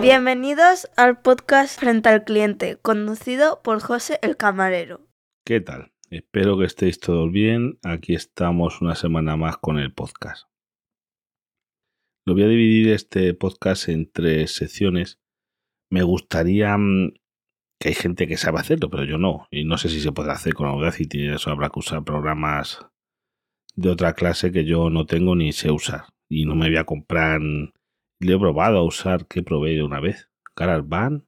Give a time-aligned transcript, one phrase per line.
[0.00, 5.00] Bienvenidos al podcast Frente al Cliente, conducido por José el Camarero.
[5.44, 5.92] ¿Qué tal?
[6.10, 7.78] Espero que estéis todos bien.
[7.82, 10.48] Aquí estamos una semana más con el podcast.
[12.26, 15.18] Lo voy a dividir este podcast en tres secciones.
[15.90, 17.14] Me gustaría mm,
[17.80, 19.48] que hay gente que sabe hacerlo, pero yo no.
[19.50, 21.28] Y no sé si se puede hacer con Audacity.
[21.28, 22.86] Eso habrá que usar programas
[23.74, 26.04] de otra clase que yo no tengo ni sé usar.
[26.28, 27.40] Y no me voy a comprar
[28.18, 31.24] le he probado a usar que probé una vez, GarageBand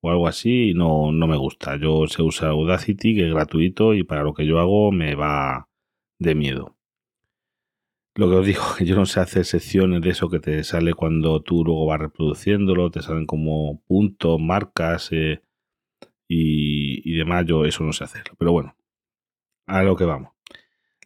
[0.00, 1.76] o algo así y no, no me gusta.
[1.76, 5.68] Yo sé usar Audacity que es gratuito y para lo que yo hago me va
[6.18, 6.76] de miedo.
[8.16, 10.94] Lo que os digo, que yo no sé hacer secciones de eso que te sale
[10.94, 15.42] cuando tú luego vas reproduciéndolo, te salen como puntos, marcas eh,
[16.28, 17.44] y, y, demás.
[17.46, 18.34] Yo eso no sé hacerlo.
[18.38, 18.76] Pero bueno,
[19.66, 20.32] a lo que vamos.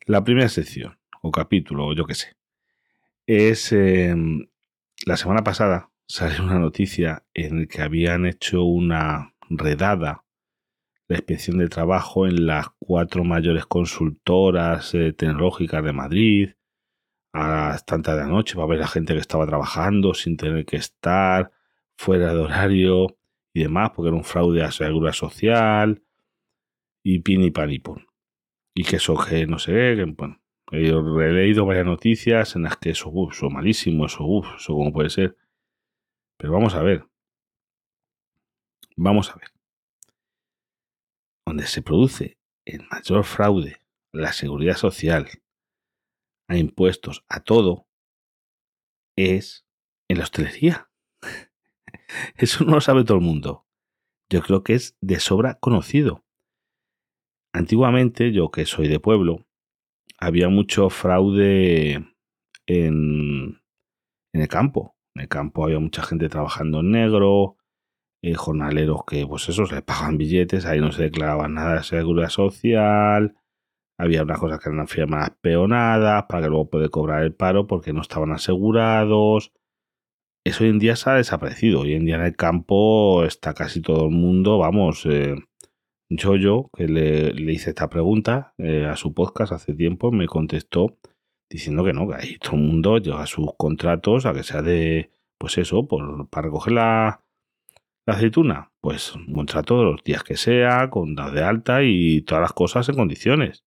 [0.06, 2.37] La primera sección o capítulo, yo qué sé,
[3.28, 4.48] es em,
[5.04, 10.24] la semana pasada salió una noticia en la que habían hecho una redada
[11.08, 16.50] de inspección de trabajo en las cuatro mayores consultoras eh, tecnológicas de Madrid.
[17.34, 20.64] A las tantas de la noche para ver la gente que estaba trabajando sin tener
[20.64, 21.52] que estar
[21.98, 23.18] fuera de horario
[23.52, 26.02] y demás, porque era un fraude a la seguridad social
[27.04, 27.82] y pin y pan y
[28.74, 30.40] Y que eso que no sé, que, bueno,
[30.70, 34.92] He leído varias noticias en las que eso, uf, eso malísimo, eso, uf, eso como
[34.92, 35.36] puede ser.
[36.36, 37.08] Pero vamos a ver.
[38.96, 39.48] Vamos a ver.
[41.46, 43.80] Donde se produce el mayor fraude,
[44.12, 45.28] la seguridad social,
[46.48, 47.86] a impuestos, a todo,
[49.16, 49.66] es
[50.08, 50.90] en la hostelería.
[52.36, 53.66] Eso no lo sabe todo el mundo.
[54.30, 56.24] Yo creo que es de sobra conocido.
[57.52, 59.47] Antiguamente, yo que soy de pueblo,
[60.18, 62.04] había mucho fraude
[62.66, 63.60] en,
[64.32, 64.96] el campo.
[65.14, 67.56] En el campo había mucha gente trabajando en negro,
[68.22, 72.28] eh, jornaleros que, pues eso, se pagaban billetes, ahí no se declaraba nada de seguridad
[72.28, 73.36] social,
[73.98, 77.92] había unas cosas que eran firmas peonadas para que luego puede cobrar el paro porque
[77.92, 79.52] no estaban asegurados.
[80.44, 81.80] Eso hoy en día se ha desaparecido.
[81.80, 85.34] Hoy en día en el campo está casi todo el mundo, vamos, eh,
[86.10, 90.98] yo que le, le, hice esta pregunta eh, a su podcast hace tiempo, me contestó
[91.50, 95.10] diciendo que no, que ahí todo el mundo lleva sus contratos a que sea de,
[95.38, 97.24] pues eso, por, para recoger la,
[98.06, 98.72] la aceituna.
[98.80, 102.52] Pues un contrato de los días que sea, con la de alta y todas las
[102.52, 103.64] cosas en condiciones.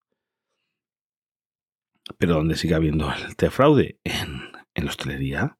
[2.17, 3.99] Pero donde sigue habiendo el fraude?
[4.03, 4.41] En,
[4.73, 5.57] en la hostelería.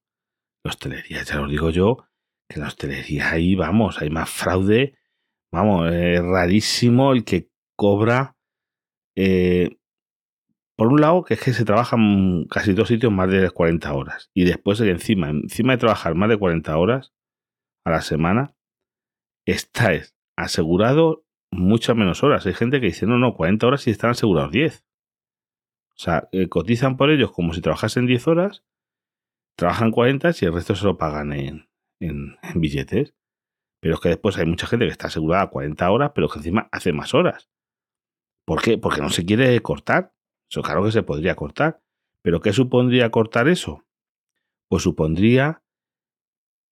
[0.64, 2.08] La hostelería, ya lo digo yo,
[2.48, 4.98] que en la hostelería ahí vamos, hay más fraude
[5.54, 8.36] Vamos, es rarísimo el que cobra.
[9.18, 9.78] Eh,
[10.78, 14.32] por un lado, que es que se trabajan casi dos sitios más de 40 horas.
[14.34, 17.14] Y después, encima, encima de trabajar más de 40 horas
[17.86, 18.56] a la semana,
[19.46, 19.92] está
[20.38, 22.46] asegurado muchas menos horas.
[22.46, 24.86] Hay gente que dice, no, no, 40 horas y están asegurados 10.
[25.96, 28.64] O sea, eh, cotizan por ellos como si trabajasen 10 horas,
[29.58, 33.14] trabajan 40 y el resto se lo pagan en billetes.
[33.82, 36.70] Pero es que después hay mucha gente que está asegurada 40 horas, pero que encima
[36.72, 37.50] hace más horas.
[38.46, 38.78] ¿Por qué?
[38.78, 40.14] Porque no se quiere cortar.
[40.50, 41.82] Eso claro que se podría cortar.
[42.24, 43.86] ¿Pero qué supondría cortar eso?
[44.70, 45.64] Pues supondría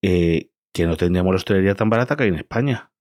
[0.04, 2.92] eh, que no tendríamos la hostelería tan barata que hay en España.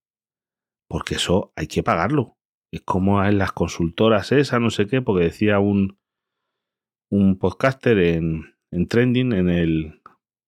[0.88, 2.38] Porque eso hay que pagarlo.
[2.72, 5.98] Es como en las consultoras esas, no sé qué, porque decía un,
[7.10, 10.02] un podcaster en, en Trending, en el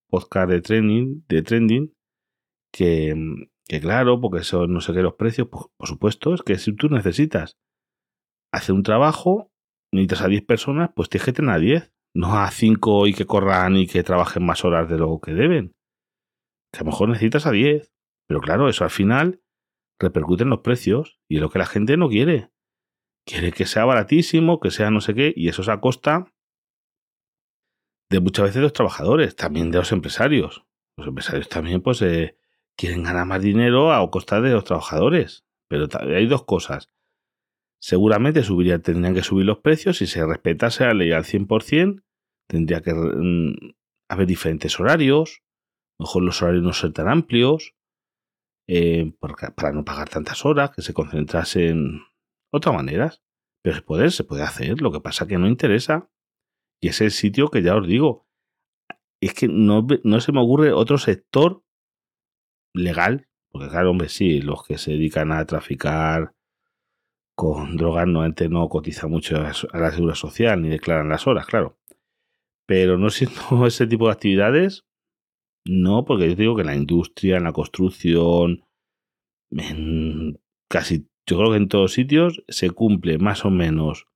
[0.09, 1.95] podcast de Trending, de Trending,
[2.73, 3.15] que,
[3.71, 6.75] que claro, porque eso no sé qué los precios, pues, por supuesto, es que si
[6.75, 7.57] tú necesitas
[8.53, 9.53] hacer un trabajo,
[9.93, 13.27] necesitas a 10 personas, pues tienes que tener a 10, no a 5 y que
[13.27, 15.77] corran y que trabajen más horas de lo que deben.
[16.73, 17.95] Que a lo mejor necesitas a 10,
[18.27, 19.41] pero claro, eso al final
[20.01, 22.51] repercute en los precios y es lo que la gente no quiere.
[23.25, 26.27] Quiere que sea baratísimo, que sea no sé qué, y eso es a costa
[28.11, 30.67] de muchas veces de los trabajadores, también de los empresarios.
[30.97, 32.40] Los empresarios también, pues, eh,
[32.81, 35.45] quieren ganar más dinero a costa de los trabajadores.
[35.69, 36.89] Pero hay dos cosas.
[37.79, 42.03] Seguramente subiría, tendrían que subir los precios si se respetase la ley al 100%.
[42.49, 43.75] Tendría que mm,
[44.09, 45.43] haber diferentes horarios.
[45.99, 47.75] Mejor los horarios no ser tan amplios.
[48.67, 52.01] Eh, para no pagar tantas horas, que se concentrase en
[52.51, 53.23] otras maneras.
[53.63, 54.81] Pero se puede, se puede hacer.
[54.81, 56.11] Lo que pasa que no interesa.
[56.81, 58.27] Y es el sitio que ya os digo.
[59.21, 61.63] Es que no, no se me ocurre otro sector
[62.75, 66.35] legal, porque claro, hombre, sí, los que se dedican a traficar
[67.35, 71.79] con drogas no, no cotizan mucho a la seguridad social ni declaran las horas, claro.
[72.67, 74.85] Pero no siendo ese tipo de actividades,
[75.65, 78.65] no, porque yo digo que en la industria, en la construcción,
[80.69, 84.07] casi, yo creo que en todos sitios se cumple más o menos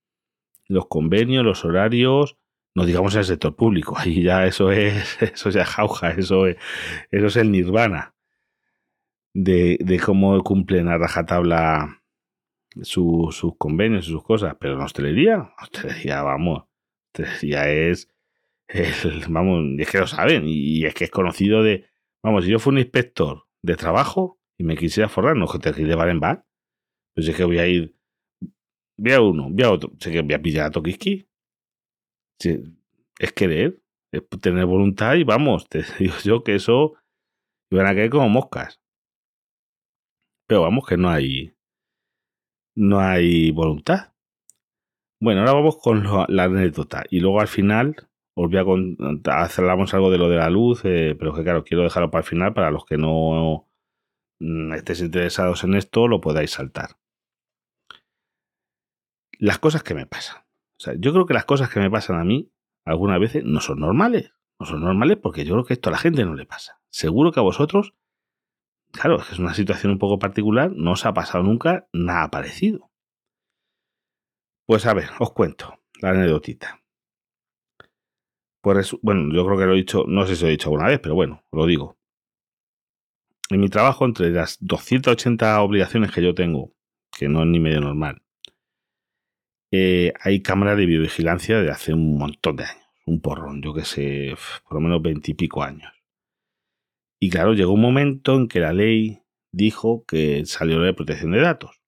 [0.66, 2.36] los convenios, los horarios,
[2.74, 6.56] no digamos en el sector público, ahí ya eso es, eso ya jauja, eso es,
[7.10, 8.13] eso es el nirvana
[9.34, 12.00] de, de cómo cumplen a rajatabla
[12.82, 16.64] sus convenios y sus cosas, pero en hostelería, hostelería, vamos,
[17.12, 18.08] hostelería es,
[19.28, 21.86] vamos, es que lo saben y es que es conocido de,
[22.22, 25.72] vamos, si yo fuera un inspector de trabajo y me quisiera forrar, no que te
[25.72, 26.46] de bar en bar,
[27.14, 27.94] pues es que voy a ir,
[28.96, 31.28] voy a uno, voy a otro, sé que voy a pillar a Tokiski,
[33.18, 33.80] es querer,
[34.12, 36.94] es tener voluntad y vamos, te digo yo que eso
[37.70, 38.80] iban a caer como moscas.
[40.46, 41.54] Pero vamos que no hay
[42.76, 44.12] no hay voluntad.
[45.20, 47.96] Bueno, ahora vamos con la anécdota y luego al final
[48.36, 49.48] os voy a contar,
[49.92, 52.52] algo de lo de la luz, eh, pero que claro, quiero dejarlo para el final
[52.52, 53.68] para los que no
[54.40, 56.98] mm, estéis interesados en esto, lo podáis saltar.
[59.38, 60.42] Las cosas que me pasan.
[60.42, 62.50] O sea, yo creo que las cosas que me pasan a mí
[62.84, 64.32] algunas veces no son normales.
[64.58, 66.80] No son normales porque yo creo que esto a la gente no le pasa.
[66.90, 67.94] Seguro que a vosotros
[68.94, 72.90] claro, es una situación un poco particular, no os ha pasado nunca nada parecido.
[74.66, 76.80] Pues a ver, os cuento la anécdotita.
[78.62, 80.88] Pues bueno, yo creo que lo he dicho, no sé si lo he dicho alguna
[80.88, 81.98] vez, pero bueno, lo digo.
[83.50, 86.72] En mi trabajo, entre las 280 obligaciones que yo tengo,
[87.10, 88.22] que no es ni medio normal,
[89.70, 93.84] eh, hay cámaras de biovigilancia de hace un montón de años, un porrón, yo que
[93.84, 95.93] sé, por lo menos veintipico años.
[97.24, 101.40] Y claro, llegó un momento en que la ley dijo que salió de protección de
[101.40, 101.80] datos.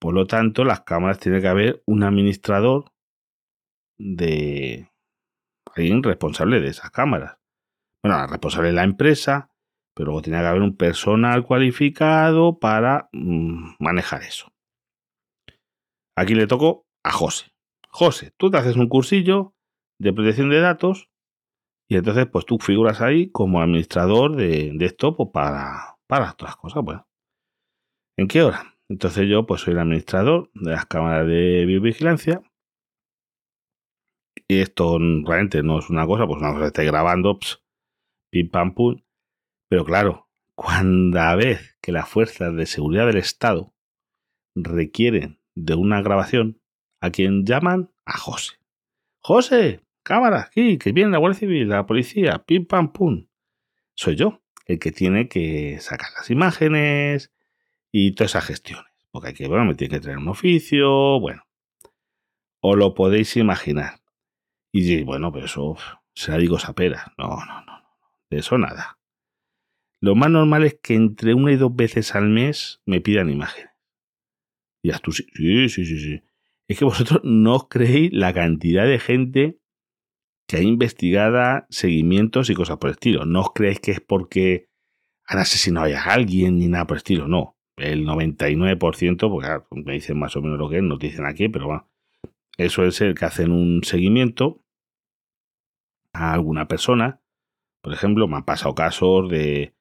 [0.00, 2.90] Por lo tanto, las cámaras tiene que haber un administrador
[3.98, 4.88] de
[5.76, 7.36] alguien responsable de esas cámaras.
[8.02, 9.50] Bueno, responsable de la empresa,
[9.94, 14.50] pero luego tiene que haber un personal cualificado para mm, manejar eso.
[16.16, 17.52] Aquí le tocó a José.
[17.90, 19.54] José, tú te haces un cursillo
[19.98, 21.10] de protección de datos
[21.90, 26.84] y entonces, pues tú figuras ahí como administrador de, esto pues, para, para otras cosas.
[26.84, 27.08] Bueno,
[28.16, 28.76] ¿en qué hora?
[28.88, 32.42] Entonces yo pues soy el administrador de las cámaras de biovigilancia.
[34.46, 37.40] Y esto realmente no es una cosa, pues una cosa que grabando,
[38.30, 39.02] pim pam pum.
[39.68, 43.74] Pero claro, cuando vez que las fuerzas de seguridad del Estado
[44.54, 46.60] requieren de una grabación,
[47.00, 47.90] ¿a quién llaman?
[48.04, 48.60] A José.
[49.24, 53.28] José, cámara, aquí, que viene la Guardia Civil, la policía, pim pam pum.
[53.94, 57.32] Soy yo el que tiene que sacar las imágenes
[57.92, 58.90] y todas esas gestiones.
[59.12, 61.44] Porque hay que, bueno, me tiene que traer un oficio, bueno.
[62.60, 64.00] O lo podéis imaginar.
[64.72, 65.76] Y diréis, bueno, pero eso
[66.12, 67.12] será digo sapera.
[67.16, 67.80] No, no, no,
[68.30, 68.98] de eso nada.
[70.00, 73.70] Lo más normal es que entre una y dos veces al mes me pidan imágenes.
[74.82, 76.20] Y tú sí, sí, sí, sí.
[76.66, 79.60] Es que vosotros no os creéis la cantidad de gente
[80.50, 83.24] que hay investigada seguimientos y cosas por el estilo.
[83.24, 84.68] No os creéis que es porque
[85.24, 87.56] han asesinado a alguien ni nada por el estilo, no.
[87.76, 91.48] El 99%, porque me dicen más o menos lo que es, no te dicen aquí,
[91.48, 91.88] pero bueno,
[92.58, 94.64] eso es el que hacen un seguimiento
[96.12, 97.22] a alguna persona.
[97.80, 99.76] Por ejemplo, me han pasado casos de,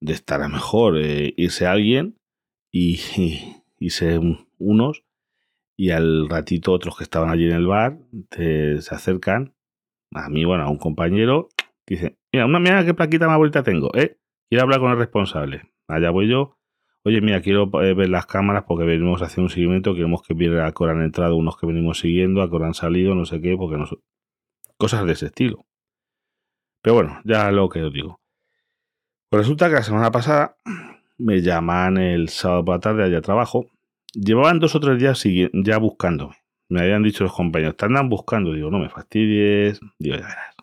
[0.00, 2.18] de estar a mejor eh, irse a alguien
[2.72, 4.18] y, y irse
[4.56, 5.04] unos
[5.76, 7.98] y al ratito otros que estaban allí en el bar
[8.30, 9.55] te, se acercan
[10.12, 11.48] a mí, bueno, a un compañero,
[11.86, 14.18] dice, mira, una mira qué plaquita más bonita tengo, ¿eh?
[14.48, 15.72] Quiero hablar con el responsable.
[15.88, 16.58] Allá voy yo.
[17.04, 20.34] Oye, mira, quiero eh, ver las cámaras porque venimos a hacer un seguimiento, queremos que
[20.34, 23.40] viera a qué han entrado unos que venimos siguiendo, a qué han salido, no sé
[23.40, 23.86] qué, porque no...
[24.76, 25.64] Cosas de ese estilo.
[26.82, 28.20] Pero bueno, ya lo que os digo.
[29.30, 30.56] Pues resulta que la semana pasada
[31.18, 33.66] me llaman el sábado por la tarde allá trabajo.
[34.12, 35.22] Llevaban dos o tres días
[35.52, 36.36] ya buscándome
[36.68, 38.52] me habían dicho los compañeros, te andan buscando.
[38.52, 39.80] Digo, no me fastidies.
[39.98, 40.56] Digo, ya verás.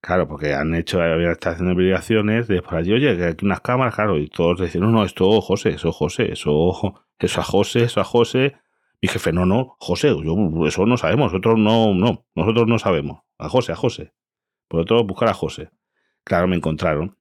[0.00, 3.60] Claro, porque han hecho, habían estado haciendo obligaciones de por allí, oye, que aquí unas
[3.60, 8.00] cámaras, claro, y todos decían, no, no, esto José, eso José, eso, eso José, eso
[8.00, 8.56] a José.
[9.02, 13.22] Mi jefe, no, no, José, yo, eso no sabemos, nosotros no, no, nosotros no sabemos.
[13.38, 14.12] A José, a José.
[14.68, 15.70] Por otro, buscar a José.
[16.24, 17.16] Claro, me encontraron.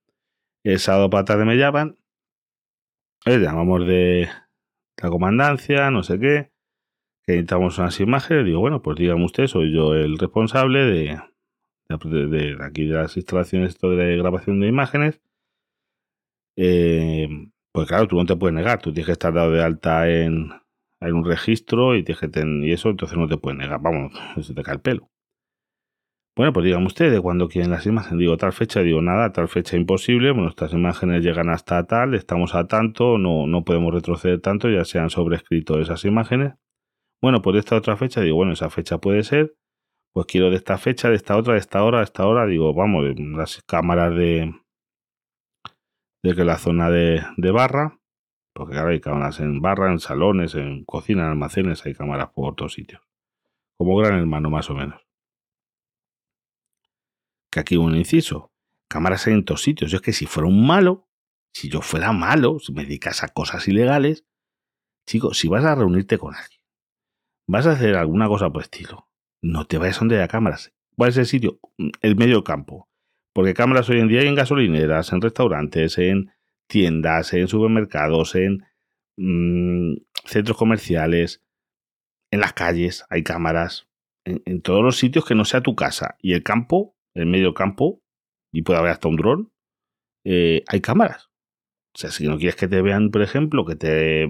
[0.64, 1.98] El sábado para tarde me llaman,
[3.26, 4.30] eh, llamamos de
[5.02, 6.57] la comandancia, no sé qué
[7.28, 11.20] que necesitamos unas imágenes, digo, bueno, pues dígame usted, soy yo el responsable de,
[12.62, 15.20] aquí de las instalaciones esto de grabación de imágenes.
[16.56, 17.28] Eh,
[17.74, 20.52] pues claro, tú no te puedes negar, tú tienes que estar dado de alta en,
[21.02, 22.30] un registro y, tienes que
[22.66, 25.10] y eso, entonces no te puedes negar, vamos, se te cae el pelo.
[26.38, 28.20] Bueno, pues díganme ustedes cuando quieren las imágenes.
[28.20, 30.32] Digo, tal fecha, digo, nada, tal fecha imposible.
[30.32, 34.86] Bueno, estas imágenes llegan hasta tal, estamos a tanto, no, no podemos retroceder tanto, ya
[34.86, 36.54] se han sobrescrito esas imágenes.
[37.22, 39.56] Bueno, pues de esta otra fecha, digo, bueno, esa fecha puede ser.
[40.14, 42.46] Pues quiero de esta fecha, de esta otra, de esta hora, de esta hora.
[42.46, 44.54] Digo, vamos, las cámaras de,
[46.24, 48.00] de que la zona de, de barra,
[48.54, 52.56] porque claro, hay cámaras en barra, en salones, en cocina, en almacenes, hay cámaras por
[52.56, 53.02] todos sitios.
[53.78, 55.00] Como gran hermano, más o menos.
[57.52, 58.52] Que aquí un inciso.
[58.90, 59.92] Cámaras en todos sitios.
[59.92, 61.08] Yo es que si fuera un malo,
[61.54, 64.26] si yo fuera malo, si me dedicas a cosas ilegales,
[65.08, 66.57] chicos, si vas a reunirte con alguien,
[67.48, 69.08] vas a hacer alguna cosa por estilo,
[69.42, 70.74] no te vayas donde haya cámaras.
[70.96, 71.60] ¿Cuál es el sitio?
[72.02, 72.90] El medio campo.
[73.34, 76.32] Porque cámaras hoy en día hay en gasolineras, en restaurantes, en
[76.68, 78.64] tiendas, en supermercados, en
[79.18, 81.44] mmm, centros comerciales,
[82.32, 83.88] en las calles hay cámaras,
[84.26, 86.18] en, todos los sitios que no sea tu casa.
[86.20, 88.02] Y el campo, el medio campo,
[88.52, 89.52] y puede haber hasta un dron,
[90.26, 91.30] eh, hay cámaras.
[91.96, 94.28] O sea, si no quieres que te vean, por ejemplo, que te,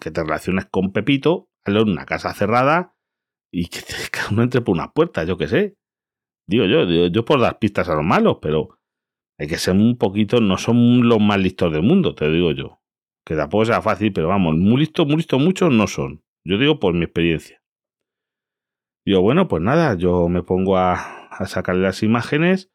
[0.00, 2.94] que te relaciones con Pepito, en una casa cerrada
[3.52, 3.80] y que
[4.10, 5.76] cada uno entre por una puerta, yo qué sé.
[6.48, 8.78] Digo yo, yo por dar pistas a los malos, pero
[9.38, 12.80] hay que ser un poquito, no son los más listos del mundo, te digo yo.
[13.26, 16.22] Que tampoco sea fácil, pero vamos, muy listos, muy listos muchos no son.
[16.44, 17.60] Yo digo por mi experiencia.
[19.04, 22.70] Digo, bueno, pues nada, yo me pongo a, a sacarle las imágenes.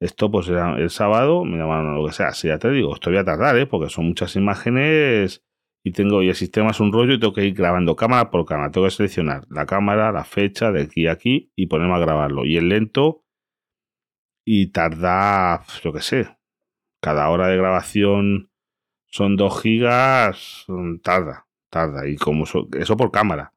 [0.00, 2.32] Esto pues era el sábado, me llaman lo que sea.
[2.32, 3.66] Si ya te digo, esto voy a tardar, ¿eh?
[3.66, 5.44] porque son muchas imágenes
[5.82, 8.44] y tengo y el sistema es un rollo y tengo que ir grabando cámara por
[8.44, 8.70] cámara.
[8.70, 12.44] Tengo que seleccionar la cámara, la fecha de aquí a aquí y ponerme a grabarlo.
[12.44, 13.24] Y el lento
[14.44, 16.36] y tarda, yo qué sé,
[17.00, 18.50] cada hora de grabación
[19.06, 20.66] son 2 gigas,
[21.02, 22.08] tarda, tarda.
[22.08, 23.54] Y como eso por cámara.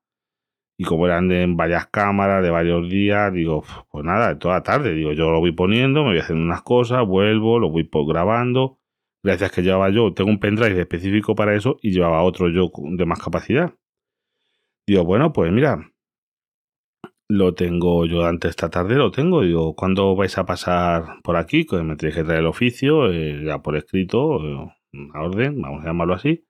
[0.76, 4.94] Y como eran de varias cámaras, de varios días, digo, pues nada, toda la tarde.
[4.94, 8.80] Digo, yo lo voy poniendo, me voy haciendo unas cosas, vuelvo, lo voy grabando.
[9.24, 13.06] Gracias que llevaba yo, tengo un pendrive específico para eso y llevaba otro yo de
[13.06, 13.74] más capacidad.
[14.86, 15.94] Digo, bueno, pues mira,
[17.30, 19.42] lo tengo yo antes esta tarde, lo tengo.
[19.42, 21.66] Digo, ¿cuándo vais a pasar por aquí?
[21.84, 25.88] Me tenéis que traer el oficio, eh, ya por escrito, eh, una orden, vamos a
[25.88, 26.46] llamarlo así.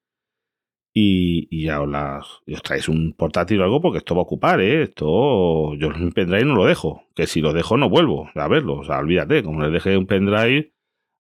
[0.96, 4.84] Y, ya os, las, traéis un portátil o algo porque esto va a ocupar, ¿eh?
[4.84, 7.03] Esto yo mi pendrive no lo dejo.
[7.15, 8.77] Que si lo dejo no vuelvo a verlo.
[8.77, 10.73] O sea, olvídate, como le dejé un pendrive,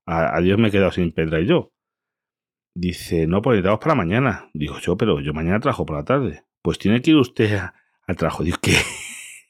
[0.05, 1.71] a, a Dios me he quedado sin pendrive yo.
[2.75, 4.49] Dice, no, pues necesitamos para mañana.
[4.53, 6.43] Digo yo, pero yo mañana trabajo por la tarde.
[6.61, 7.59] Pues tiene que ir usted
[8.07, 8.43] al trabajo.
[8.43, 8.77] Digo, ¿qué?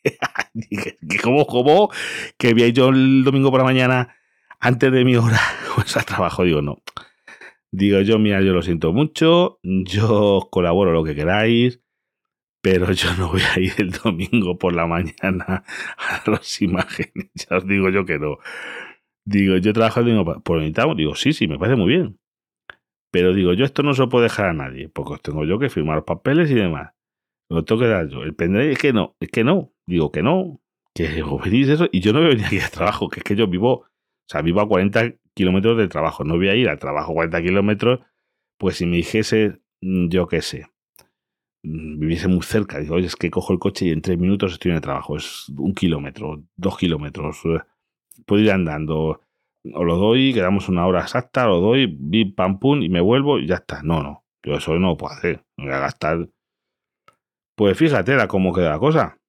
[0.53, 1.89] Dije, ¿cómo, cómo?
[2.37, 4.15] Que vi yo el domingo por la mañana
[4.59, 5.39] antes de mi hora
[5.75, 6.43] pues al trabajo.
[6.43, 6.81] Digo, no.
[7.71, 11.81] Digo yo, mira, yo lo siento mucho, yo colaboro lo que queráis,
[12.61, 15.63] pero yo no voy a ir el domingo por la mañana
[15.97, 17.31] a las imágenes.
[17.33, 18.37] Ya os digo yo que no.
[19.25, 20.87] Digo, yo trabajo domingo por mitad.
[20.95, 22.19] Digo, sí, sí, me parece muy bien.
[23.11, 25.69] Pero digo, yo esto no se lo puedo dejar a nadie, porque tengo yo que
[25.69, 26.93] firmar papeles y demás.
[27.49, 28.23] Lo tengo que dar yo.
[28.23, 29.71] El pendrive es que no, es que no.
[29.85, 30.61] Digo que no,
[30.95, 31.87] que os venís eso.
[31.91, 33.87] Y yo no voy a venir aquí al trabajo, que es que yo vivo, o
[34.27, 36.23] sea, vivo a 40 kilómetros del trabajo.
[36.23, 37.99] No voy a ir al trabajo 40 kilómetros,
[38.57, 40.67] pues si me dijese, yo qué sé,
[41.63, 44.71] viviese muy cerca, digo, oye, es que cojo el coche y en tres minutos estoy
[44.71, 45.17] en el trabajo.
[45.17, 47.41] Es un kilómetro, dos kilómetros.
[48.25, 49.21] Puedo ir andando.
[49.73, 53.39] O lo doy, quedamos una hora exacta, lo doy, bim, pam, pum, y me vuelvo
[53.39, 53.81] y ya está.
[53.81, 54.25] No, no.
[54.43, 55.45] Yo eso no lo puedo hacer.
[55.57, 56.29] Me voy a gastar.
[57.55, 59.19] Pues fíjate la cómo queda la cosa.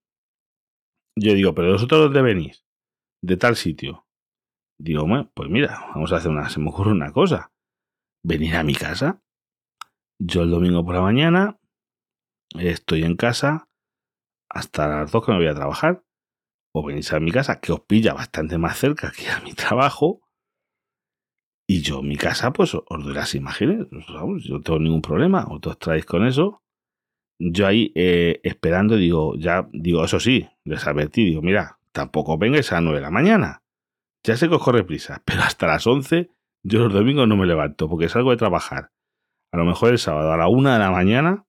[1.17, 2.65] Yo digo, pero vosotros dónde venís?
[3.23, 4.07] De tal sitio.
[4.79, 7.53] Digo, pues mira, vamos a hacer una, se me ocurre una cosa.
[8.25, 9.23] Venir a mi casa.
[10.19, 11.59] Yo el domingo por la mañana
[12.59, 13.69] estoy en casa
[14.49, 16.04] hasta las dos que me voy a trabajar.
[16.75, 20.21] O venís a mi casa, que os pilla bastante más cerca que a mi trabajo.
[21.67, 23.87] Y yo mi casa, pues os doy las imágenes.
[23.91, 25.47] Yo no tengo ningún problema.
[25.49, 26.65] Os traéis con eso
[27.39, 32.71] yo ahí eh, esperando, digo, ya, digo, eso sí, les advertí, digo, mira, tampoco vengáis
[32.73, 33.63] a las 9 de la mañana.
[34.25, 36.31] Ya sé que os corre prisa, pero hasta las 11
[36.63, 38.91] yo los domingos no me levanto porque salgo de trabajar.
[39.53, 41.47] A lo mejor el sábado a la 1 de la mañana,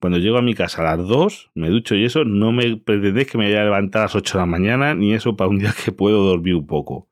[0.00, 3.30] cuando llego a mi casa a las 2, me ducho y eso, no me pretendéis
[3.30, 5.58] que me vaya a levantar a las 8 de la mañana, ni eso para un
[5.58, 7.08] día que puedo dormir un poco.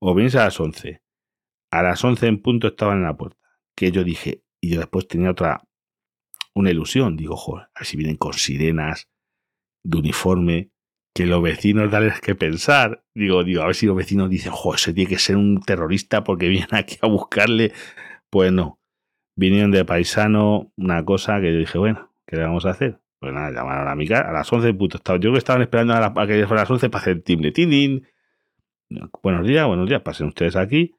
[0.00, 1.02] O venís a las 11.
[1.70, 3.38] A las 11 en punto estaban en la puerta.
[3.74, 5.66] Que yo dije, y yo después tenía otra
[6.54, 7.16] una ilusión.
[7.16, 9.08] Digo, joder, a ver si vienen con sirenas
[9.82, 10.70] de uniforme,
[11.14, 13.04] que los vecinos dales que pensar.
[13.14, 16.24] Digo, digo, a ver si los vecinos dicen, joder, ese tiene que ser un terrorista
[16.24, 17.72] porque vienen aquí a buscarle.
[18.30, 18.80] Pues no.
[19.36, 23.00] Vinieron de paisano, una cosa que yo dije, bueno, ¿qué le vamos a hacer?
[23.18, 24.98] Pues nada, llamaron a mi casa a las 11 puto.
[24.98, 27.52] Estaba, yo que estaban esperando a, la, a que fuera las 11 para hacer timbre.
[27.52, 28.06] Tin,
[29.22, 30.02] Buenos días, buenos días.
[30.02, 30.94] Pasen ustedes aquí.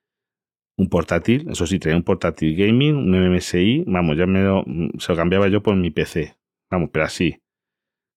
[0.78, 3.86] Un portátil, eso sí, tenía un portátil gaming, un MMSI.
[3.88, 4.66] Vamos, ya me lo,
[4.98, 6.36] se lo cambiaba yo por mi PC.
[6.70, 7.42] Vamos, pero así.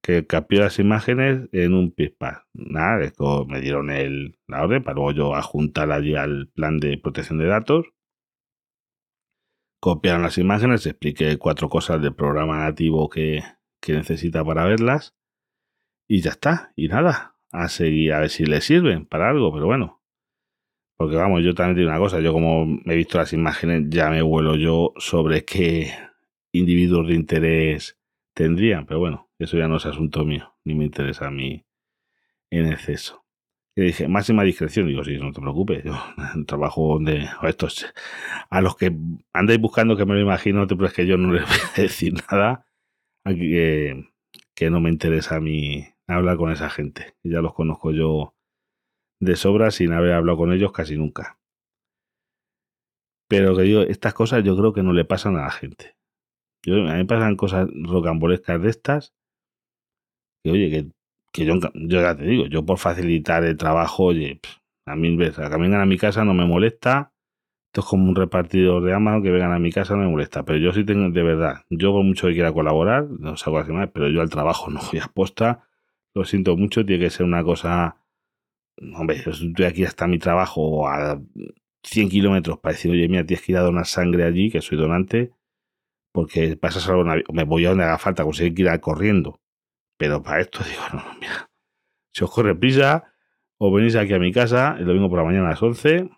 [0.03, 2.45] Que cambió las imágenes en un pispar.
[2.55, 3.13] Nada,
[3.47, 7.47] me dieron el, la orden para luego yo adjuntar allí al plan de protección de
[7.47, 7.87] datos
[9.81, 13.43] copiaron las imágenes, expliqué cuatro cosas del programa nativo que,
[13.81, 15.15] que necesita para verlas.
[16.09, 19.67] Y ya está, y nada, a seguir a ver si le sirven para algo, pero
[19.67, 20.03] bueno.
[20.97, 24.23] Porque vamos, yo también digo una cosa, yo como he visto las imágenes, ya me
[24.23, 25.93] vuelo yo sobre qué
[26.53, 27.99] individuos de interés
[28.35, 31.65] tendrían, pero bueno, eso ya no es asunto mío, ni me interesa a mí
[32.51, 33.18] en exceso.
[33.79, 35.95] Y dije, máxima discreción, digo, sí, no te preocupes, yo
[36.49, 37.87] trabajo donde, estos,
[38.51, 38.93] a los que
[39.33, 42.15] andáis buscando que me lo imagino, te es que yo no les voy a decir
[42.29, 42.67] nada,
[43.25, 44.11] que,
[44.57, 47.15] que no me interesa a mí hablar con esa gente.
[47.23, 48.35] Ya los conozco yo
[49.21, 51.39] de sobra sin haber hablado con ellos casi nunca.
[53.29, 55.97] Pero que digo, estas cosas yo creo que no le pasan a la gente.
[56.65, 59.15] Yo, a mí me pasan cosas rocambolescas de estas.
[60.43, 60.91] Que oye, que,
[61.33, 64.41] que yo, yo, ya te digo, yo por facilitar el trabajo, oye,
[64.87, 67.13] a mí, a que vengan a mi casa no me molesta.
[67.69, 70.45] Esto es como un repartidor de Amazon que vengan a mi casa no me molesta.
[70.45, 73.91] Pero yo sí tengo, de verdad, yo por mucho que quiera colaborar, no así más,
[73.93, 75.69] pero yo al trabajo no voy a posta.
[76.15, 77.99] Lo siento mucho, tiene que ser una cosa.
[78.97, 81.21] Hombre, yo estoy aquí hasta mi trabajo a
[81.83, 84.79] 100 kilómetros para decir, oye, mira, tienes que ir a donar sangre allí, que soy
[84.79, 85.33] donante,
[86.13, 89.41] porque pasas algo, me voy a donde haga falta, conseguir que ir corriendo.
[89.99, 91.51] Pero para esto digo, no, no, mira,
[92.11, 93.13] si os corre prisa,
[93.59, 96.09] o venís aquí a mi casa el domingo por la mañana a las 11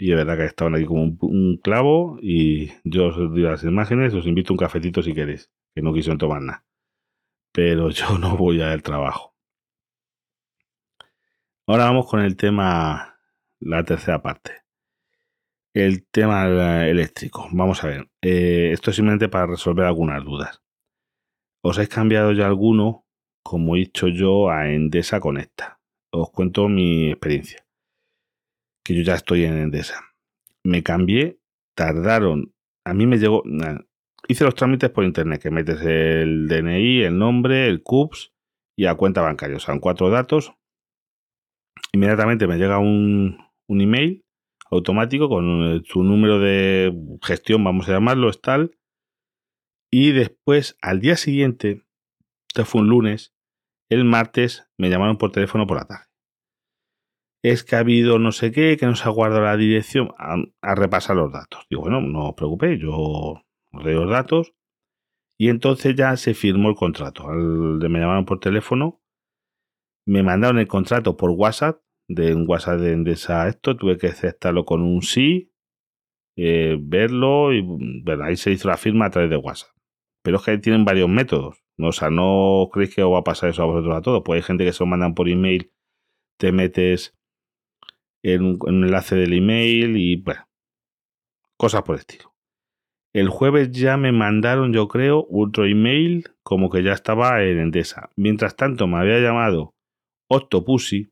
[0.00, 4.14] y es verdad que estaban aquí como un, clavo y yo os doy las imágenes,
[4.14, 6.64] os invito a un cafetito si queréis, que no quisieron tomar nada.
[7.52, 9.34] Pero yo no voy al trabajo.
[11.66, 13.18] Ahora vamos con el tema,
[13.60, 14.62] la tercera parte.
[15.74, 17.48] El tema eléctrico.
[17.52, 18.10] Vamos a ver.
[18.22, 20.62] Eh, esto es simplemente para resolver algunas dudas.
[21.62, 23.06] ¿Os habéis cambiado ya alguno,
[23.42, 25.80] como he dicho yo, a Endesa Conecta?
[26.12, 27.64] Os cuento mi experiencia
[28.84, 30.02] que yo ya estoy en Endesa.
[30.64, 31.38] Me cambié,
[31.74, 32.52] tardaron,
[32.84, 33.42] a mí me llegó,
[34.28, 38.32] hice los trámites por internet, que metes el DNI, el nombre, el CUPS
[38.76, 40.52] y a cuenta bancaria, o sea, cuatro datos.
[41.92, 44.24] Inmediatamente me llega un, un email
[44.70, 48.76] automático con tu número de gestión, vamos a llamarlo, es tal.
[49.90, 51.82] Y después, al día siguiente,
[52.50, 53.34] esto fue un lunes,
[53.88, 56.10] el martes me llamaron por teléfono por la tarde
[57.42, 60.74] es que ha habido no sé qué, que no se ha guardado la dirección, a,
[60.74, 61.66] repasar los datos.
[61.70, 63.42] Digo, bueno, no os preocupéis, yo
[63.82, 64.54] leo los datos.
[65.38, 67.28] Y entonces ya se firmó el contrato.
[67.28, 69.00] Al me llamaron por teléfono,
[70.06, 74.64] me mandaron el contrato por WhatsApp, de un WhatsApp de esa esto, tuve que aceptarlo
[74.64, 75.54] con un sí,
[76.36, 79.70] eh, verlo y bueno, ahí se hizo la firma a través de WhatsApp.
[80.22, 81.62] Pero es que ahí tienen varios métodos.
[81.82, 84.22] O sea, no creéis que os va a pasar eso a vosotros a todos.
[84.24, 85.72] Pues hay gente que se lo mandan por email,
[86.38, 87.16] te metes
[88.22, 90.48] en un, enlace del email y bueno,
[91.56, 92.34] cosas por el estilo.
[93.12, 98.10] El jueves ya me mandaron, yo creo, otro email como que ya estaba en Endesa.
[98.16, 99.74] Mientras tanto, me había llamado
[100.28, 101.10] Octopussy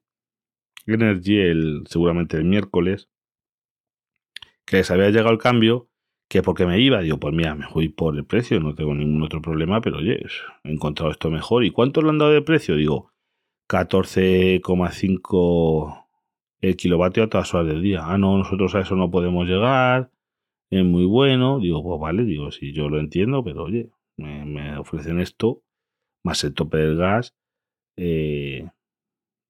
[0.87, 3.11] Energy, el, seguramente el miércoles,
[4.65, 5.88] que les había llegado el cambio,
[6.29, 9.23] que porque me iba, digo, pues mira, me voy por el precio, no tengo ningún
[9.23, 10.21] otro problema, pero oye,
[10.65, 11.65] he encontrado esto mejor.
[11.65, 12.77] ¿Y cuánto le han dado de precio?
[12.77, 13.13] Digo,
[13.69, 16.05] 14,5
[16.61, 18.03] el kilovatio a todas horas del día.
[18.05, 20.11] Ah, no, nosotros a eso no podemos llegar,
[20.71, 21.61] es muy bueno.
[21.61, 25.63] Digo, pues vale, digo, si yo lo entiendo, pero oye, me, ofrecen esto,
[26.25, 27.35] más el tope del gas.
[27.97, 28.69] Eh,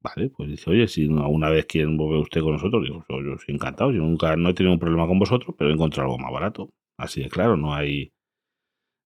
[0.00, 3.54] vale, pues dice, oye, si alguna vez quieren volver usted con nosotros, digo, yo, soy
[3.54, 6.32] encantado, yo nunca no he tenido un problema con vosotros, pero he encontrado algo más
[6.32, 6.70] barato.
[6.98, 8.12] Así de claro, no hay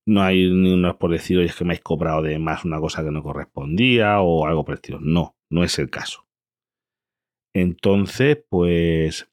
[0.07, 2.81] no hay ni uno por decir, oye, es que me habéis cobrado de más una
[2.81, 4.99] cosa que no correspondía o algo estilo.
[5.01, 6.27] No, no es el caso.
[7.55, 9.31] Entonces, pues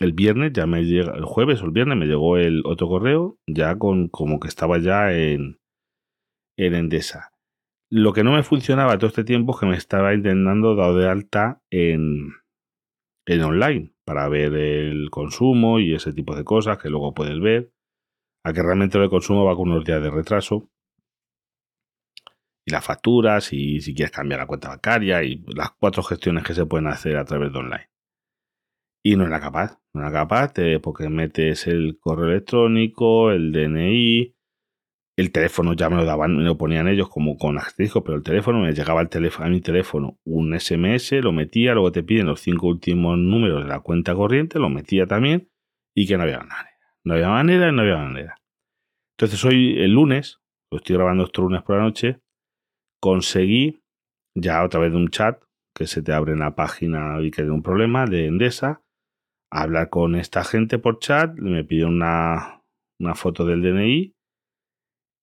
[0.00, 3.38] el viernes ya me llega, el jueves o el viernes me llegó el otro correo,
[3.46, 5.60] ya con como que estaba ya en,
[6.56, 7.32] en Endesa.
[7.90, 11.08] Lo que no me funcionaba todo este tiempo es que me estaba intentando dar de
[11.08, 12.34] alta en,
[13.26, 17.72] en online para ver el consumo y ese tipo de cosas que luego puedes ver.
[18.44, 20.70] A que realmente el consumo va con unos días de retraso
[22.68, 26.52] y las facturas y si quieres cambiar la cuenta bancaria y las cuatro gestiones que
[26.52, 27.90] se pueden hacer a través de online.
[29.02, 34.37] Y no era capaz, no era capaz porque metes el correo electrónico, el DNI
[35.18, 38.22] el teléfono ya me lo daban, me lo ponían ellos como con asterisco, pero el
[38.22, 42.26] teléfono me llegaba al teléfono, a mi teléfono un SMS, lo metía, luego te piden
[42.26, 45.50] los cinco últimos números de la cuenta corriente, lo metía también
[45.92, 46.78] y que no había manera.
[47.02, 48.36] No había manera y no había manera.
[49.16, 52.20] Entonces hoy, el lunes, lo estoy grabando estos lunes por la noche,
[53.00, 53.82] conseguí
[54.36, 55.42] ya a través de un chat
[55.74, 58.84] que se te abre en la página y que hay un problema de Endesa,
[59.50, 62.62] hablar con esta gente por chat, me pidió una,
[63.00, 64.14] una foto del DNI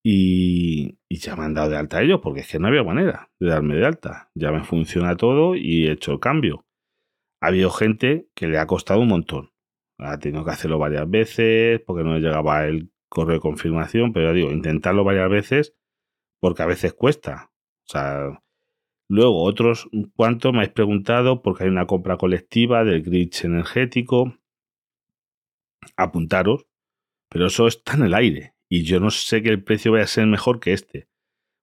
[0.08, 3.50] y, ya me han dado de alta ellos, porque es que no había manera de
[3.50, 4.30] darme de alta.
[4.36, 6.68] Ya me funciona todo y he hecho el cambio.
[7.42, 9.52] Ha habido gente que le ha costado un montón.
[9.98, 14.32] Ha tenido que hacerlo varias veces porque no le llegaba el correo de confirmación, pero
[14.34, 15.76] digo, intentarlo varias veces
[16.40, 17.52] porque a veces cuesta.
[17.88, 18.44] O sea,
[19.10, 24.38] luego otros cuantos me habéis preguntado porque hay una compra colectiva del grid energético.
[25.98, 26.68] Apuntaros,
[27.28, 30.08] pero eso está en el aire y yo no sé que el precio vaya a
[30.08, 31.08] ser mejor que este.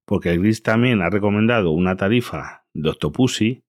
[0.06, 3.64] Porque el Gris también ha recomendado una tarifa de Octopussy,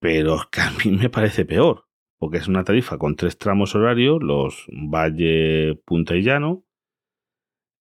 [0.00, 1.86] pero que a mí me parece peor.
[2.18, 6.64] Porque es una tarifa con tres tramos horarios, los Valle, Punta y Llano.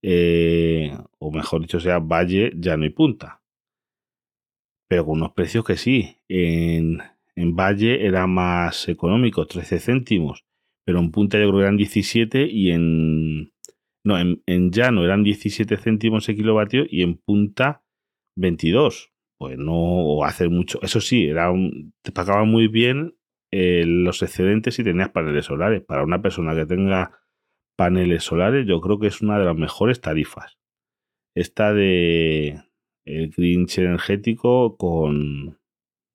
[0.02, 3.44] Eh, o mejor dicho, sea Valle, Llano y Punta.
[4.88, 6.18] Pero con unos precios que sí.
[6.30, 7.00] En,
[7.36, 10.46] en Valle era más económico, 13 céntimos.
[10.86, 13.52] Pero en Punta yo creo que eran 17 y en,
[14.04, 17.84] no, en, llano eran 17 céntimos el kilovatio y en punta
[18.38, 19.12] 22.
[19.38, 20.80] Pues no hacer mucho.
[20.82, 21.52] Eso sí, era
[22.02, 23.16] te pagaban muy bien
[23.52, 25.82] eh, los excedentes si tenías paneles solares.
[25.82, 27.20] Para una persona que tenga
[27.78, 30.58] paneles solares, yo creo que es una de las mejores tarifas.
[31.36, 32.62] Esta de
[33.06, 35.58] el Grinch energético con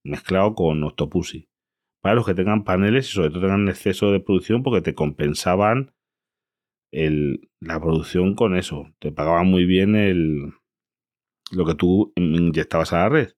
[0.05, 1.49] mezclado con Octopussy.
[2.03, 5.95] Para los que tengan paneles y sobre todo tengan exceso de producción porque te compensaban
[7.61, 8.87] la producción con eso.
[9.01, 10.53] Te pagaba muy bien el,
[11.51, 13.33] lo que tú inyectabas a la red.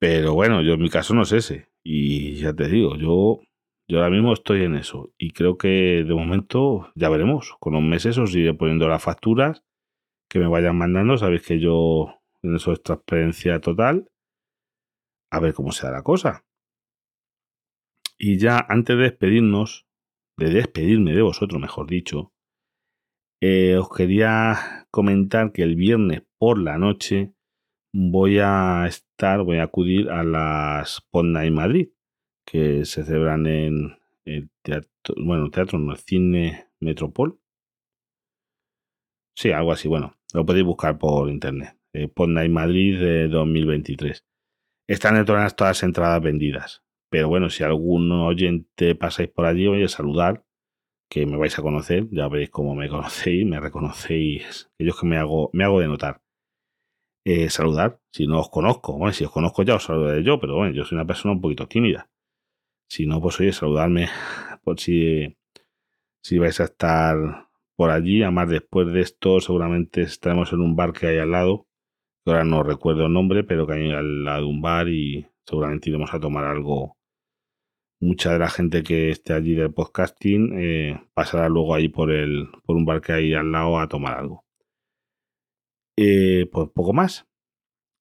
[0.00, 1.68] Pero bueno, yo en mi caso no es ese.
[1.82, 3.40] Y ya te digo, yo,
[3.88, 5.12] yo ahora mismo estoy en eso.
[5.18, 7.56] Y creo que de momento ya veremos.
[7.60, 9.64] Con los meses os iré poniendo las facturas
[10.28, 11.18] que me vayan mandando.
[11.18, 14.10] Sabéis que yo en eso es transparencia total.
[15.30, 16.44] A ver cómo se da la cosa.
[18.18, 19.87] Y ya antes de despedirnos,
[20.38, 22.32] de despedirme de vosotros, mejor dicho,
[23.40, 27.34] eh, os quería comentar que el viernes por la noche
[27.92, 31.88] voy a estar, voy a acudir a las Ponda en Madrid,
[32.46, 37.40] que se celebran en el teatro, bueno, teatro no, el cine Metropol.
[39.36, 41.76] Sí, algo así, bueno, lo podéis buscar por internet.
[41.92, 44.24] Eh, en Madrid de 2023.
[44.88, 46.82] Están todas las entradas vendidas.
[47.10, 50.44] Pero bueno, si algún oyente pasáis por allí, voy a saludar,
[51.10, 55.16] que me vais a conocer, ya veréis cómo me conocéis, me reconocéis, ellos que me
[55.18, 56.22] hago, me hago de notar.
[57.24, 60.56] Eh, saludar, si no os conozco, bueno, si os conozco ya os saludaré yo, pero
[60.56, 62.08] bueno, yo soy una persona un poquito tímida.
[62.88, 64.08] Si no, pues oye, saludarme
[64.64, 65.36] por si,
[66.22, 68.22] si vais a estar por allí.
[68.22, 71.66] Además, después de esto, seguramente estaremos en un bar que hay al lado,
[72.24, 75.26] que ahora no recuerdo el nombre, pero que hay al lado de un bar y
[75.46, 76.97] seguramente iremos a tomar algo
[78.00, 82.48] mucha de la gente que esté allí del podcasting eh, pasará luego ahí por, el,
[82.64, 84.44] por un bar que hay al lado a tomar algo.
[85.96, 87.26] Eh, pues poco más.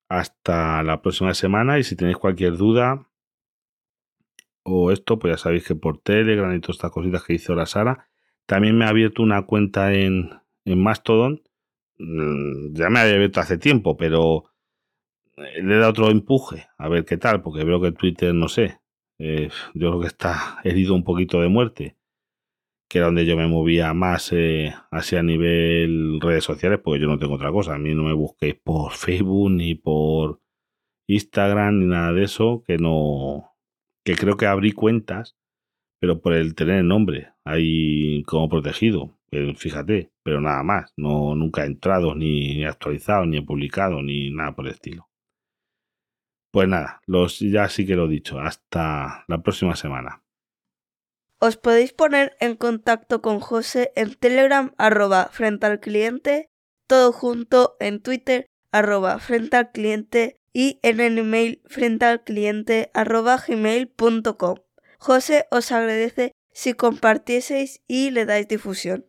[0.09, 3.09] Hasta la próxima semana y si tenéis cualquier duda
[4.63, 7.65] o esto, pues ya sabéis que por Telegram y todas estas cositas que hizo la
[7.65, 8.07] Sara,
[8.45, 10.29] también me ha abierto una cuenta en,
[10.65, 11.41] en Mastodon.
[11.97, 14.45] Mm, ya me había abierto hace tiempo, pero
[15.37, 18.79] eh, le da otro empuje, a ver qué tal, porque veo que Twitter, no sé,
[19.19, 21.97] eh, yo creo que está herido un poquito de muerte,
[22.89, 27.19] que era donde yo me movía más eh, hacia nivel redes sociales, porque yo no
[27.19, 27.75] tengo otra cosa.
[27.75, 30.41] A mí no me busquéis por Facebook ni por
[31.07, 33.55] Instagram ni nada de eso, que no,
[34.05, 35.37] que creo que abrí cuentas,
[35.99, 39.17] pero por el tener el nombre ahí como protegido,
[39.57, 44.67] fíjate, pero nada más, no nunca he entrado ni actualizado ni publicado ni nada por
[44.67, 45.06] el estilo.
[46.57, 48.39] Pues nada, los, ya sí que lo he dicho.
[48.39, 50.23] Hasta la próxima semana.
[51.37, 56.49] Os podéis poner en contacto con José en Telegram arroba frente al cliente,
[56.87, 62.89] todo junto en Twitter arroba frente al cliente y en el email frente al cliente
[62.95, 63.37] arroba.
[64.97, 69.05] José os agradece si compartieseis y le dais difusión.